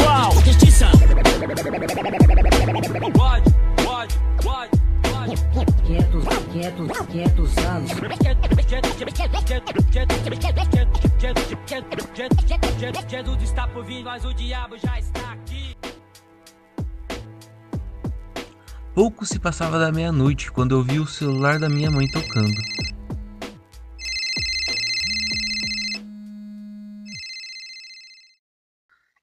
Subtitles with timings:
[0.00, 0.32] igual.
[0.44, 0.86] Justiça.
[3.14, 5.36] Pode, pode, pode, pode.
[5.86, 7.90] Quietos, quietos, quietos anos.
[13.08, 15.74] Jesus está por vir, mas o diabo já está aqui.
[18.94, 22.97] Pouco se passava da meia-noite quando eu vi o celular da minha mãe tocando.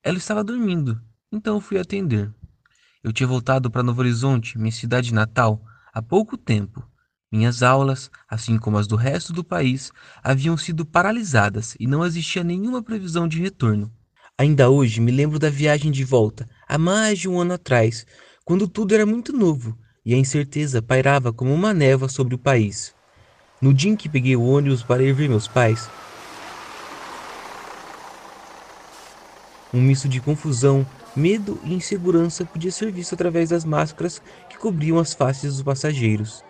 [0.07, 1.01] Ela estava dormindo,
[1.31, 2.31] então fui atender.
[3.03, 5.59] Eu tinha voltado para Novo Horizonte, minha cidade natal,
[5.91, 6.87] há pouco tempo.
[7.31, 9.91] Minhas aulas, assim como as do resto do país,
[10.23, 13.91] haviam sido paralisadas e não existia nenhuma previsão de retorno.
[14.37, 18.05] Ainda hoje me lembro da viagem de volta, há mais de um ano atrás,
[18.43, 22.93] quando tudo era muito novo e a incerteza pairava como uma névoa sobre o país.
[23.59, 25.89] No dia em que peguei o ônibus para ir ver meus pais,
[29.75, 34.97] um misto de confusão, medo e insegurança podia ser visto através das máscaras que cobriam
[34.97, 36.45] as faces dos passageiros.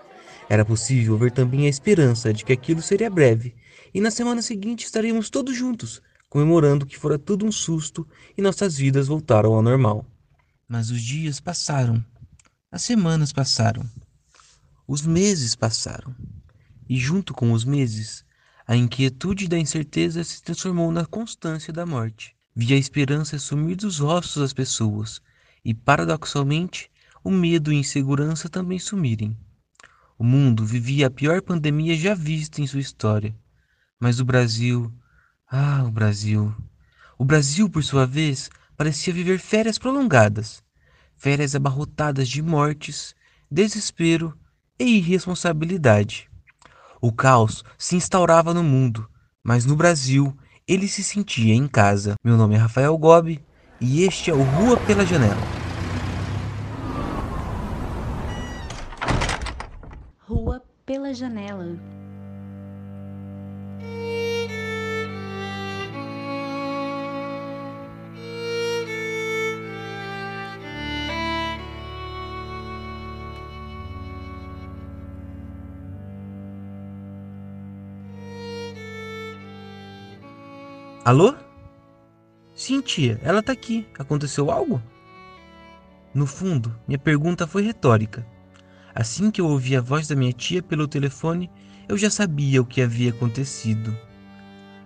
[0.47, 3.55] Era possível ver também a esperança de que aquilo seria breve
[3.91, 8.77] e na semana seguinte estaríamos todos juntos, comemorando que fora tudo um susto e nossas
[8.77, 10.05] vidas voltaram ao normal.
[10.67, 12.05] Mas os dias passaram,
[12.71, 13.89] as semanas passaram,
[14.87, 16.15] os meses passaram,
[16.87, 18.23] e junto com os meses,
[18.67, 22.34] a inquietude da incerteza se transformou na constância da morte.
[22.55, 25.21] Vi a esperança sumir dos rostos das pessoas
[25.63, 26.89] e, paradoxalmente,
[27.23, 29.37] o medo e insegurança também sumirem.
[30.17, 33.35] O mundo vivia a pior pandemia já vista em sua história.
[33.99, 34.93] Mas o Brasil.
[35.49, 36.55] Ah, o Brasil.
[37.17, 40.63] O Brasil, por sua vez, parecia viver férias prolongadas
[41.17, 43.15] férias abarrotadas de mortes,
[43.49, 44.37] desespero
[44.77, 46.29] e irresponsabilidade.
[47.01, 49.09] O caos se instaurava no mundo,
[49.43, 50.35] mas no Brasil
[50.67, 52.15] ele se sentia em casa.
[52.23, 53.39] Meu nome é Rafael Gobi
[53.79, 55.37] e este é o Rua pela Janela.
[60.27, 61.77] Rua pela Janela.
[81.05, 81.35] Alô?
[82.55, 83.87] Sim, tia, ela tá aqui.
[83.99, 84.81] Aconteceu algo?
[86.11, 88.25] No fundo, minha pergunta foi retórica.
[88.91, 91.47] Assim que eu ouvi a voz da minha tia pelo telefone,
[91.87, 93.95] eu já sabia o que havia acontecido.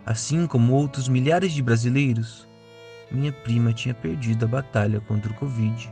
[0.06, 2.46] Assim como outros milhares de brasileiros,
[3.09, 5.90] minha prima tinha perdido a batalha contra o Covid.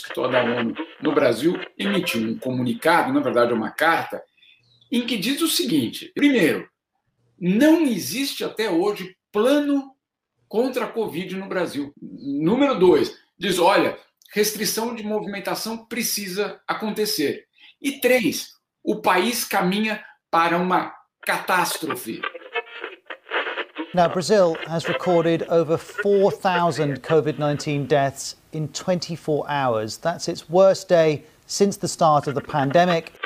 [0.00, 4.22] Escritório da ONU no Brasil emitiu um comunicado, na verdade, uma carta,
[4.90, 6.68] em que diz o seguinte: primeiro,
[7.38, 9.94] não existe até hoje plano
[10.48, 11.92] contra a Covid no Brasil.
[12.00, 13.98] Número dois, diz: olha,
[14.32, 17.46] restrição de movimentação precisa acontecer.
[17.80, 22.20] E três, o país caminha para uma catástrofe.
[23.92, 29.96] Now, Brazil has recorded over 4,000 COVID 19 deaths in 24 hours.
[29.96, 33.19] That's its worst day since the start of the pandemic.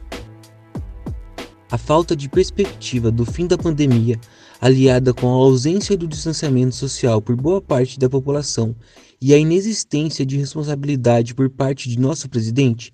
[1.76, 4.18] A falta de perspectiva do fim da pandemia,
[4.62, 8.74] aliada com a ausência do distanciamento social por boa parte da população
[9.22, 12.94] e a inexistência de responsabilidade por parte de nosso presidente,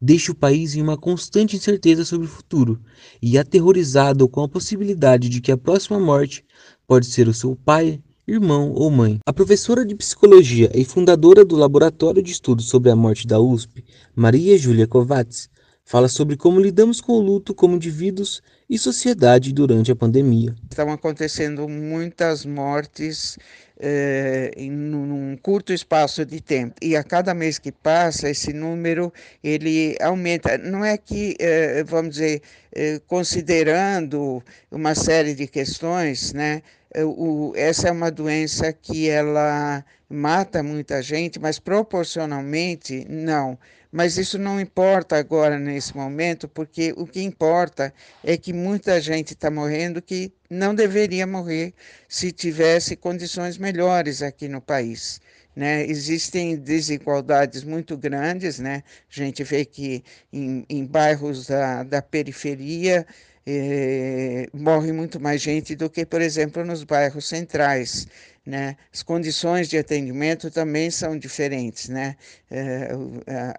[0.00, 2.80] deixa o país em uma constante incerteza sobre o futuro
[3.20, 6.44] e aterrorizado com a possibilidade de que a próxima morte
[6.86, 9.18] pode ser o seu pai, irmão ou mãe.
[9.26, 13.84] A professora de psicologia e fundadora do Laboratório de Estudos sobre a Morte da USP,
[14.14, 15.50] Maria Júlia Kovács,
[15.90, 20.54] fala sobre como lidamos com o luto como indivíduos e sociedade durante a pandemia.
[20.70, 23.36] Estão acontecendo muitas mortes
[23.76, 29.12] eh, em um curto espaço de tempo e a cada mês que passa esse número
[29.42, 30.56] ele aumenta.
[30.58, 32.40] Não é que eh, vamos dizer
[32.72, 34.40] eh, considerando
[34.70, 36.62] uma série de questões, né?
[37.04, 43.56] O, essa é uma doença que ela mata muita gente, mas proporcionalmente não.
[43.92, 47.92] Mas isso não importa agora nesse momento, porque o que importa
[48.22, 51.74] é que muita gente está morrendo que não deveria morrer
[52.08, 55.20] se tivesse condições melhores aqui no país.
[55.54, 55.84] Né?
[55.86, 58.84] Existem desigualdades muito grandes, né?
[59.10, 63.04] A gente vê que em, em bairros da, da periferia
[63.44, 68.06] eh, morre muito mais gente do que, por exemplo, nos bairros centrais.
[68.44, 68.76] Né?
[68.92, 72.16] As condições de atendimento também são diferentes, né?
[72.50, 72.88] É,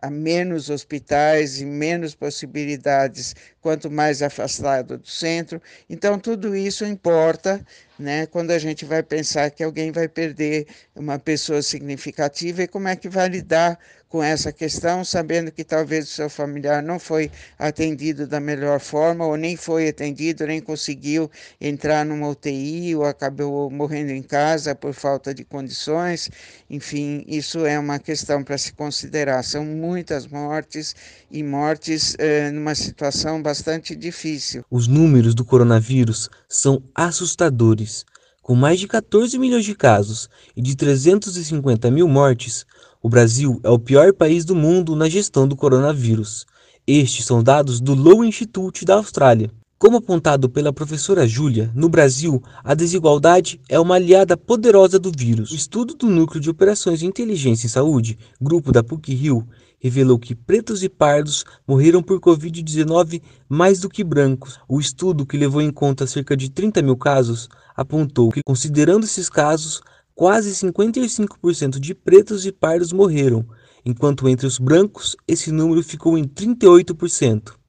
[0.01, 5.61] há menos hospitais e menos possibilidades quanto mais afastado do centro.
[5.87, 7.63] Então, tudo isso importa
[8.01, 12.87] né, quando a gente vai pensar que alguém vai perder uma pessoa significativa e como
[12.87, 13.77] é que vai lidar
[14.09, 19.25] com essa questão, sabendo que talvez o seu familiar não foi atendido da melhor forma,
[19.25, 21.31] ou nem foi atendido, nem conseguiu
[21.61, 26.29] entrar numa UTI, ou acabou morrendo em casa por falta de condições.
[26.69, 29.43] Enfim, isso é uma questão para se considerar.
[29.43, 30.95] São muitas mortes
[31.29, 34.65] e mortes eh, numa situação bastante difícil.
[34.69, 38.03] Os números do coronavírus são assustadores.
[38.41, 42.65] Com mais de 14 milhões de casos e de 350 mil mortes,
[43.01, 46.47] o Brasil é o pior país do mundo na gestão do coronavírus.
[46.87, 49.51] Estes são dados do Low Institute da Austrália.
[49.81, 55.49] Como apontado pela professora Júlia, no Brasil, a desigualdade é uma aliada poderosa do vírus.
[55.49, 59.43] O estudo do Núcleo de Operações de Inteligência em Saúde, grupo da PUC-Rio,
[59.79, 64.59] revelou que pretos e pardos morreram por Covid-19 mais do que brancos.
[64.69, 69.29] O estudo, que levou em conta cerca de 30 mil casos, apontou que, considerando esses
[69.29, 69.81] casos,
[70.13, 73.43] quase 55% de pretos e pardos morreram,
[73.83, 77.59] enquanto entre os brancos esse número ficou em 38%.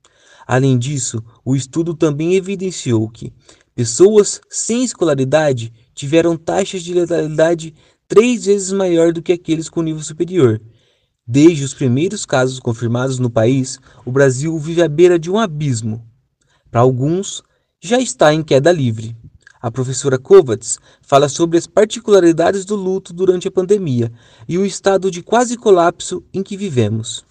[0.47, 3.33] Além disso, o estudo também evidenciou que
[3.75, 7.75] pessoas sem escolaridade tiveram taxas de letalidade
[8.09, 10.61] três vezes maior do que aqueles com nível superior.
[11.27, 16.05] Desde os primeiros casos confirmados no país, o Brasil vive à beira de um abismo.
[16.71, 17.43] Para alguns,
[17.81, 19.17] já está em queda livre.
[19.61, 24.13] A professora Kovacs fala sobre as particularidades do luto durante a pandemia
[24.49, 27.25] e o estado de quase colapso em que vivemos.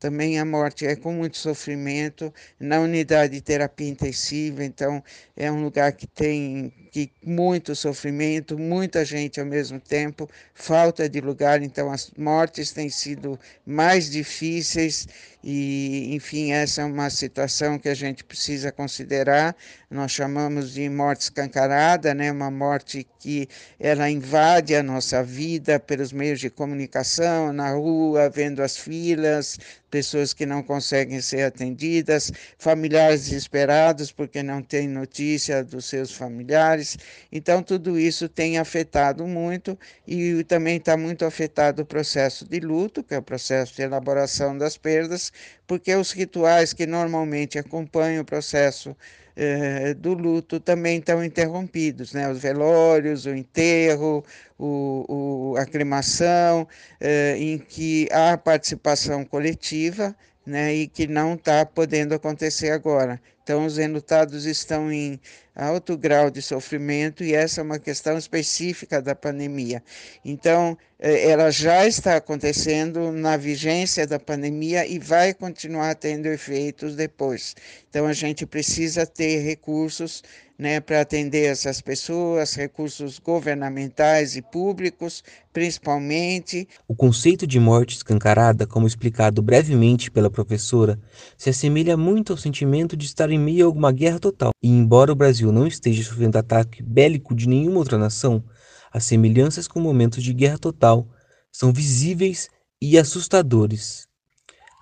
[0.00, 5.04] Também a morte é com muito sofrimento na unidade de terapia intensiva, então
[5.36, 11.20] é um lugar que tem que muito sofrimento, muita gente ao mesmo tempo, falta de
[11.20, 15.06] lugar, então as mortes têm sido mais difíceis
[15.42, 19.56] e, enfim, essa é uma situação que a gente precisa considerar.
[19.90, 22.30] Nós chamamos de morte escancarada, né?
[22.30, 23.48] Uma morte que
[23.78, 29.58] ela invade a nossa vida pelos meios de comunicação, na rua, vendo as filas,
[29.90, 36.96] pessoas que não conseguem ser atendidas, familiares desesperados porque não têm notícia dos seus familiares.
[37.32, 39.76] Então, tudo isso tem afetado muito
[40.06, 44.56] e também está muito afetado o processo de luto, que é o processo de elaboração
[44.56, 45.29] das perdas,
[45.66, 48.96] porque os rituais que normalmente acompanham o processo
[49.36, 52.28] eh, do luto também estão interrompidos, né?
[52.30, 54.24] Os velórios, o enterro,
[54.58, 56.66] o, o a cremação,
[57.00, 60.14] eh, em que há participação coletiva,
[60.44, 60.74] né?
[60.74, 63.20] E que não está podendo acontecer agora.
[63.50, 65.18] Então, os enlutados estão em
[65.56, 69.82] alto grau de sofrimento e essa é uma questão específica da pandemia.
[70.24, 76.94] Então, eh, ela já está acontecendo na vigência da pandemia e vai continuar tendo efeitos
[76.94, 77.56] depois.
[77.88, 80.22] Então, a gente precisa ter recursos
[80.60, 86.68] né, para atender essas pessoas, recursos governamentais e públicos, principalmente.
[86.86, 91.00] O conceito de morte escancarada, como explicado brevemente pela professora,
[91.38, 94.52] se assemelha muito ao sentimento de estar em meio a alguma guerra total.
[94.62, 98.44] E embora o Brasil não esteja sofrendo ataque bélico de nenhuma outra nação,
[98.92, 101.08] as semelhanças com momentos de guerra total
[101.50, 102.48] são visíveis
[102.80, 104.06] e assustadores.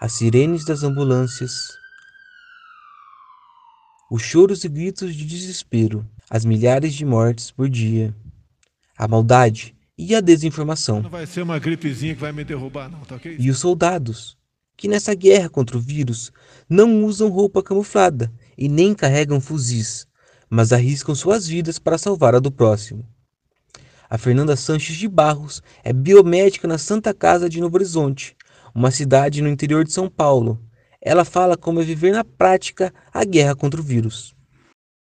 [0.00, 1.52] As sirenes das ambulâncias,
[4.10, 8.14] os choros e gritos de desespero, as milhares de mortes por dia,
[8.96, 11.02] a maldade e a desinformação.
[11.02, 13.36] Não vai ser uma gripezinha que vai me derrubar, não, tá ok?
[13.38, 14.38] E os soldados,
[14.76, 16.32] que nessa guerra contra o vírus
[16.68, 20.08] não usam roupa camuflada e nem carregam fuzis,
[20.50, 23.06] mas arriscam suas vidas para salvar a do próximo.
[24.10, 28.36] A Fernanda Sanches de Barros é biomédica na Santa Casa de Novo Horizonte,
[28.74, 30.58] uma cidade no interior de São Paulo.
[31.00, 34.34] ela fala como é viver na prática a guerra contra o vírus.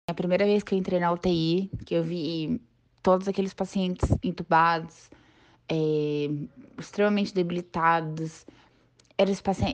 [0.09, 2.61] A primeira vez que eu entrei na UTI, que eu vi
[3.01, 5.09] todos aqueles pacientes entubados,
[5.69, 6.29] é,
[6.77, 8.45] extremamente debilitados,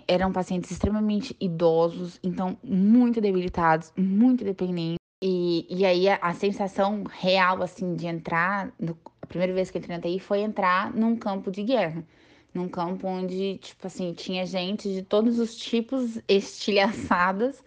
[0.07, 4.97] eram, pacientes, extremamente idosos, então muito debilitados, muito dependentes.
[5.21, 9.77] E, e aí a, a sensação real, assim, de entrar, no, a primeira vez que
[9.77, 12.03] eu entrei na UTI foi entrar num campo de guerra
[12.53, 17.63] num campo onde, tipo assim, tinha gente de todos os tipos estilhaçadas.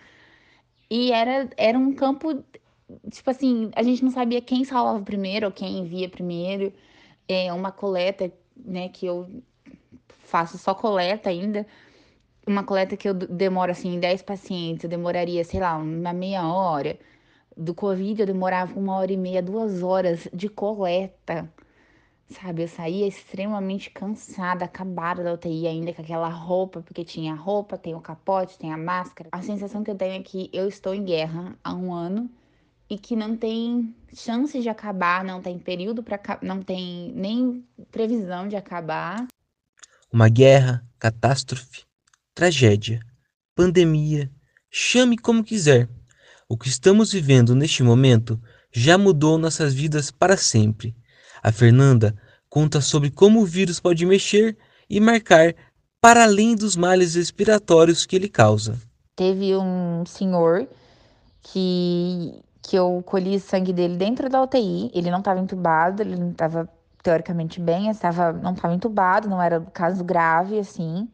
[0.90, 2.44] E era, era um campo,
[3.10, 6.72] tipo assim, a gente não sabia quem salvava primeiro ou quem via primeiro.
[7.28, 9.28] É uma coleta, né, que eu
[10.08, 11.66] faço só coleta ainda.
[12.46, 16.98] Uma coleta que eu demoro, assim, 10 pacientes, eu demoraria, sei lá, uma meia hora.
[17.56, 21.50] Do Covid eu demorava uma hora e meia, duas horas de coleta.
[22.28, 27.36] Sabe, eu saía extremamente cansada, acabada da UTI ainda com aquela roupa, porque tinha a
[27.36, 29.28] roupa, tem o capote, tem a máscara.
[29.30, 32.28] A sensação que eu tenho é que eu estou em guerra há um ano
[32.90, 38.48] e que não tem chance de acabar, não tem período para não tem nem previsão
[38.48, 39.26] de acabar.
[40.16, 41.82] Uma guerra, catástrofe,
[42.34, 43.00] tragédia,
[43.54, 44.32] pandemia,
[44.70, 45.90] chame como quiser.
[46.48, 48.40] O que estamos vivendo neste momento
[48.72, 50.96] já mudou nossas vidas para sempre
[51.42, 52.16] a Fernanda
[52.48, 54.56] conta sobre como o vírus pode mexer
[54.88, 55.54] e marcar
[56.00, 58.80] para além dos males respiratórios que ele causa.
[59.14, 60.66] Teve um senhor
[61.42, 64.90] que, que eu colhi sangue dele dentro da UTI.
[64.94, 66.66] Ele não estava entubado, ele não estava
[67.06, 71.08] teoricamente bem, estava, não estava entubado, não era caso grave assim.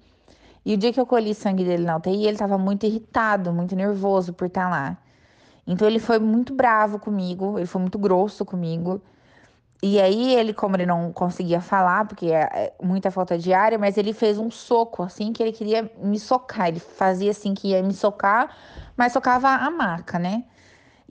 [0.64, 3.76] E o dia que eu colhi sangue dele na UTI, ele estava muito irritado, muito
[3.76, 4.96] nervoso por estar lá.
[5.66, 9.02] Então ele foi muito bravo comigo, ele foi muito grosso comigo.
[9.82, 13.78] E aí ele, como ele não conseguia falar, porque é, é muita falta de ar,
[13.78, 16.68] mas ele fez um soco, assim, que ele queria me socar.
[16.68, 18.56] Ele fazia assim que ia me socar,
[18.96, 20.44] mas socava a maca, né?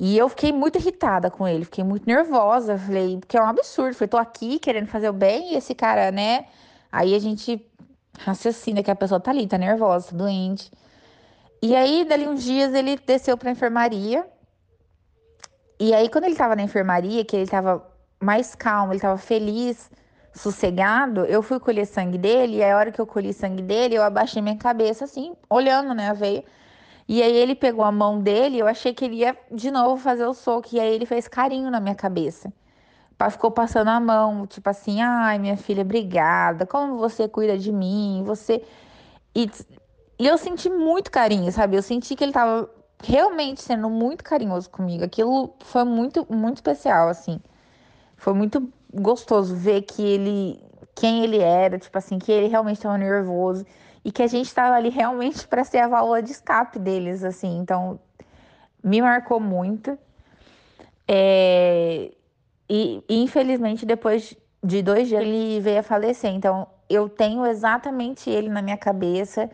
[0.04, 2.76] E eu fiquei muito irritada com ele, fiquei muito nervosa.
[2.76, 3.94] Falei, porque é um absurdo.
[3.94, 6.46] Falei, tô aqui querendo fazer o bem e esse cara, né?
[6.92, 7.64] Aí a gente
[8.18, 10.72] raciocina que a pessoa tá ali, tá nervosa, tá doente.
[11.62, 14.26] E aí, dali uns dias, ele desceu pra enfermaria.
[15.80, 17.88] E aí, quando ele tava na enfermaria, que ele tava
[18.20, 19.88] mais calmo, ele estava feliz,
[20.34, 24.04] sossegado, eu fui colher sangue dele, e a hora que eu colhi sangue dele, eu
[24.04, 26.44] abaixei minha cabeça assim, olhando, né, a veia.
[27.12, 30.26] E aí ele pegou a mão dele, eu achei que ele ia de novo fazer
[30.26, 32.54] o soco, e aí ele fez carinho na minha cabeça.
[33.30, 38.24] Ficou passando a mão, tipo assim, ai, minha filha, obrigada, como você cuida de mim,
[38.26, 38.64] você...
[39.36, 39.52] E,
[40.18, 41.76] e eu senti muito carinho, sabe?
[41.76, 42.70] Eu senti que ele tava
[43.04, 45.04] realmente sendo muito carinhoso comigo.
[45.04, 47.42] Aquilo foi muito, muito especial, assim.
[48.16, 50.64] Foi muito gostoso ver que ele,
[50.96, 53.66] quem ele era, tipo assim, que ele realmente estava nervoso
[54.04, 57.58] e que a gente estava ali realmente para ser a válvula de escape deles, assim.
[57.58, 58.00] Então,
[58.84, 59.98] me marcou muito.
[61.08, 62.12] É...
[62.70, 66.32] E, infelizmente, depois de dois dias, ele veio a falecer.
[66.32, 69.50] Então, eu tenho exatamente ele na minha cabeça.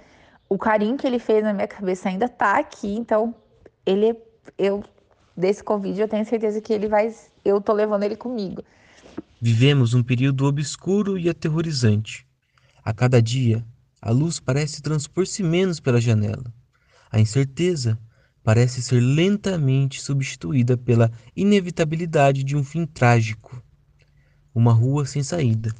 [0.47, 2.95] O carinho que ele fez na minha cabeça ainda tá aqui.
[2.95, 3.33] Então,
[3.85, 4.15] ele,
[4.57, 4.83] eu
[5.35, 7.13] desse Covid, eu tenho certeza que ele vai.
[7.43, 8.63] Eu tô levando ele comigo.
[9.39, 12.25] Vivemos um período obscuro e aterrorizante.
[12.83, 13.63] A cada dia,
[14.01, 16.53] a luz parece transpor-se menos pela janela.
[17.11, 17.99] A incerteza
[18.43, 23.61] parece ser lentamente substituída pela inevitabilidade de um fim trágico.
[24.53, 25.73] Uma rua sem saída.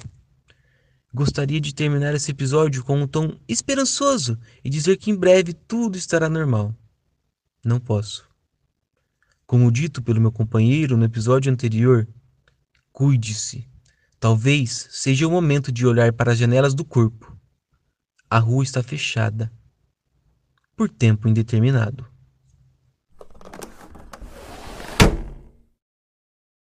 [1.14, 5.96] Gostaria de terminar esse episódio com um tom esperançoso e dizer que em breve tudo
[5.96, 6.74] estará normal.
[7.64, 8.28] Não posso.
[9.46, 12.06] Como dito pelo meu companheiro no episódio anterior,
[12.92, 13.66] cuide-se.
[14.20, 17.37] Talvez seja o momento de olhar para as janelas do corpo.
[18.30, 19.50] A rua está fechada.
[20.76, 22.06] Por tempo indeterminado.